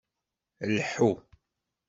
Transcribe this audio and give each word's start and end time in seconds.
Lḥu! 0.75 1.11